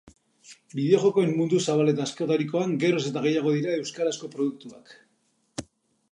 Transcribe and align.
bideojokoen 0.77 1.33
“mundu 1.41 1.59
zabal 1.73 1.91
eta 1.91 2.07
askotarikoan“, 2.09 2.73
geroz 2.83 3.01
eta 3.09 3.23
gehiago 3.27 3.53
dira 3.57 3.75
euskarazko 3.83 4.31
produktuak 4.37 5.67